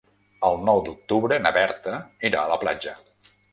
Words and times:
El 0.47 0.55
nou 0.69 0.81
d'octubre 0.87 1.39
na 1.45 1.53
Berta 1.59 2.01
irà 2.33 2.43
a 2.47 2.51
la 2.55 2.61
platja. 2.67 2.99